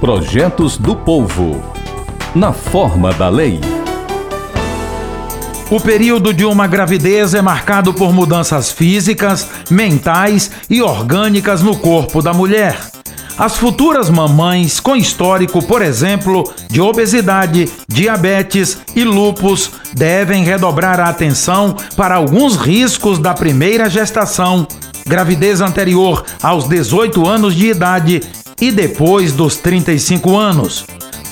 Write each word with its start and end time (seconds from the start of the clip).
Projetos 0.00 0.78
do 0.78 0.96
Povo. 0.96 1.62
Na 2.34 2.54
forma 2.54 3.12
da 3.12 3.28
lei. 3.28 3.60
O 5.70 5.78
período 5.78 6.32
de 6.32 6.42
uma 6.46 6.66
gravidez 6.66 7.34
é 7.34 7.42
marcado 7.42 7.92
por 7.92 8.10
mudanças 8.10 8.72
físicas, 8.72 9.46
mentais 9.68 10.50
e 10.70 10.80
orgânicas 10.80 11.60
no 11.60 11.76
corpo 11.76 12.22
da 12.22 12.32
mulher. 12.32 12.80
As 13.36 13.58
futuras 13.58 14.08
mamães 14.08 14.80
com 14.80 14.96
histórico, 14.96 15.62
por 15.66 15.82
exemplo, 15.82 16.50
de 16.70 16.80
obesidade, 16.80 17.70
diabetes 17.86 18.78
e 18.96 19.04
lupus 19.04 19.70
devem 19.92 20.44
redobrar 20.44 20.98
a 20.98 21.10
atenção 21.10 21.76
para 21.94 22.14
alguns 22.14 22.56
riscos 22.56 23.18
da 23.18 23.34
primeira 23.34 23.90
gestação, 23.90 24.66
gravidez 25.06 25.60
anterior 25.60 26.24
aos 26.42 26.66
18 26.66 27.28
anos 27.28 27.54
de 27.54 27.66
idade 27.66 28.39
e 28.60 28.70
depois 28.70 29.32
dos 29.32 29.56
35 29.56 30.36
anos. 30.36 30.84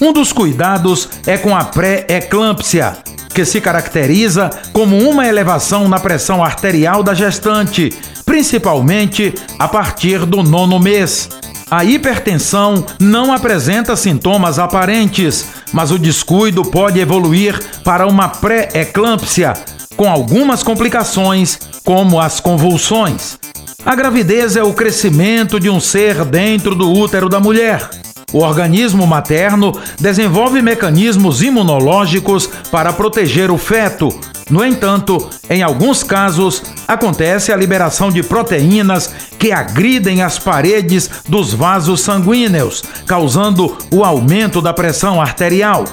Um 0.00 0.12
dos 0.12 0.32
cuidados 0.32 1.08
é 1.26 1.38
com 1.38 1.56
a 1.56 1.64
pré-eclâmpsia, 1.64 2.98
que 3.34 3.44
se 3.44 3.60
caracteriza 3.60 4.50
como 4.72 4.96
uma 4.98 5.26
elevação 5.26 5.88
na 5.88 5.98
pressão 5.98 6.44
arterial 6.44 7.02
da 7.02 7.14
gestante, 7.14 7.92
principalmente 8.24 9.34
a 9.58 9.66
partir 9.66 10.24
do 10.26 10.42
nono 10.42 10.78
mês. 10.78 11.28
A 11.70 11.84
hipertensão 11.84 12.86
não 13.00 13.32
apresenta 13.32 13.96
sintomas 13.96 14.58
aparentes, 14.58 15.46
mas 15.72 15.90
o 15.90 15.98
descuido 15.98 16.62
pode 16.62 17.00
evoluir 17.00 17.60
para 17.82 18.06
uma 18.06 18.28
pré-eclâmpsia, 18.28 19.52
com 19.96 20.08
algumas 20.08 20.62
complicações, 20.62 21.58
como 21.84 22.20
as 22.20 22.38
convulsões. 22.38 23.38
A 23.86 23.94
gravidez 23.94 24.56
é 24.56 24.64
o 24.64 24.74
crescimento 24.74 25.60
de 25.60 25.70
um 25.70 25.78
ser 25.78 26.24
dentro 26.24 26.74
do 26.74 26.92
útero 26.92 27.28
da 27.28 27.38
mulher. 27.38 27.88
O 28.32 28.38
organismo 28.40 29.06
materno 29.06 29.72
desenvolve 29.96 30.60
mecanismos 30.60 31.40
imunológicos 31.40 32.50
para 32.68 32.92
proteger 32.92 33.48
o 33.48 33.56
feto. 33.56 34.08
No 34.50 34.64
entanto, 34.64 35.30
em 35.48 35.62
alguns 35.62 36.02
casos, 36.02 36.64
acontece 36.88 37.52
a 37.52 37.56
liberação 37.56 38.10
de 38.10 38.24
proteínas 38.24 39.14
que 39.38 39.52
agridem 39.52 40.20
as 40.20 40.36
paredes 40.36 41.08
dos 41.28 41.54
vasos 41.54 42.00
sanguíneos, 42.00 42.82
causando 43.06 43.78
o 43.92 44.04
aumento 44.04 44.60
da 44.60 44.72
pressão 44.72 45.20
arterial. 45.20 45.84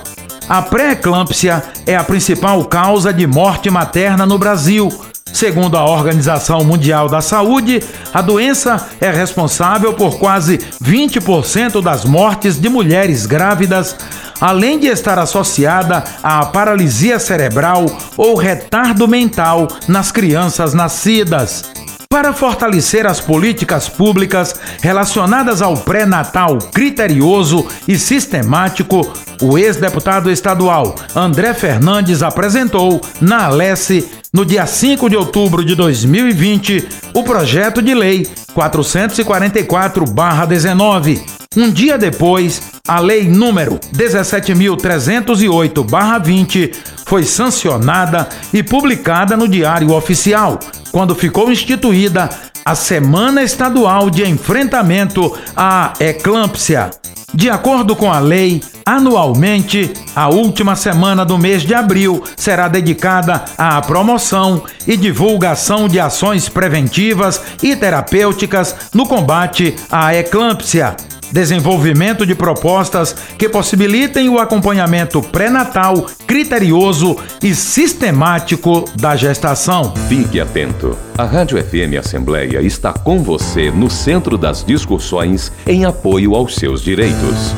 A 0.49 0.63
pré-eclâmpsia 0.63 1.63
é 1.85 1.95
a 1.95 2.03
principal 2.03 2.65
causa 2.65 3.13
de 3.13 3.27
morte 3.27 3.69
materna 3.69 4.25
no 4.25 4.39
Brasil. 4.39 4.91
Segundo 5.33 5.75
a 5.75 5.83
Organização 5.83 6.63
Mundial 6.63 7.09
da 7.09 7.19
Saúde, 7.19 7.81
a 8.13 8.21
doença 8.21 8.89
é 9.01 9.09
responsável 9.09 9.93
por 9.93 10.19
quase 10.19 10.59
20% 10.81 11.81
das 11.81 12.05
mortes 12.05 12.59
de 12.59 12.69
mulheres 12.69 13.25
grávidas, 13.25 13.97
além 14.39 14.79
de 14.79 14.87
estar 14.87 15.17
associada 15.17 16.03
à 16.21 16.45
paralisia 16.45 17.17
cerebral 17.19 17.85
ou 18.15 18.35
retardo 18.35 19.07
mental 19.07 19.67
nas 19.87 20.11
crianças 20.11 20.73
nascidas. 20.75 21.73
Para 22.07 22.31
fortalecer 22.31 23.07
as 23.07 23.19
políticas 23.19 23.89
públicas 23.89 24.53
relacionadas 24.83 25.63
ao 25.63 25.75
pré-natal 25.77 26.59
criterioso 26.71 27.65
e 27.87 27.97
sistemático, 27.97 29.11
o 29.41 29.57
ex-deputado 29.57 30.29
estadual 30.29 30.93
André 31.15 31.55
Fernandes 31.55 32.21
apresentou 32.21 33.01
na 33.19 33.47
Alesse, 33.47 34.07
no 34.33 34.43
dia 34.43 34.65
5 34.65 35.07
de 35.11 35.15
outubro 35.15 35.63
de 35.63 35.75
2020, 35.75 36.87
o 37.13 37.21
projeto 37.21 37.83
de 37.83 37.93
lei 37.93 38.27
444-19. 38.55 41.21
Um 41.55 41.69
dia 41.69 41.99
depois, 41.99 42.63
a 42.87 42.99
lei 42.99 43.29
número 43.29 43.79
17.308-20 43.95 46.75
foi 47.05 47.23
sancionada 47.23 48.27
e 48.51 48.63
publicada 48.63 49.37
no 49.37 49.47
Diário 49.47 49.93
Oficial 49.93 50.57
quando 50.91 51.13
ficou 51.13 51.51
instituída 51.51 52.27
a 52.65 52.73
Semana 52.73 53.43
Estadual 53.43 54.09
de 54.09 54.27
Enfrentamento 54.27 55.37
à 55.55 55.93
Eclâmpsia. 55.99 56.89
De 57.33 57.51
acordo 57.51 57.95
com 57.95 58.11
a 58.11 58.19
lei, 58.19 58.63
anualmente, 58.85 59.91
a 60.15 60.29
última 60.29 60.75
semana 60.75 61.25
do 61.25 61.37
mês 61.37 61.63
de 61.63 61.73
abril 61.73 62.23
será 62.35 62.67
dedicada 62.67 63.45
à 63.57 63.81
promoção 63.81 64.63
e 64.87 64.95
divulgação 64.97 65.87
de 65.87 65.99
ações 65.99 66.49
preventivas 66.49 67.41
e 67.61 67.75
terapêuticas 67.75 68.75
no 68.93 69.07
combate 69.07 69.75
à 69.91 70.15
eclâmpsia 70.15 70.95
desenvolvimento 71.33 72.27
de 72.27 72.35
propostas 72.35 73.13
que 73.37 73.49
possibilitem 73.49 74.29
o 74.29 74.37
acompanhamento 74.37 75.19
pré-natal, 75.19 76.05
criterioso 76.27 77.17
e 77.41 77.55
sistemático 77.55 78.85
da 78.95 79.15
gestação. 79.15 79.93
Fique 80.07 80.39
atento. 80.39 80.95
A 81.17 81.23
Rádio 81.23 81.61
FM 81.61 81.97
Assembleia 81.99 82.61
está 82.61 82.93
com 82.93 83.23
você 83.23 83.71
no 83.71 83.89
centro 83.89 84.37
das 84.37 84.63
discussões 84.63 85.51
em 85.65 85.85
apoio 85.85 86.35
aos 86.35 86.55
seus 86.55 86.81
direitos. 86.81 87.55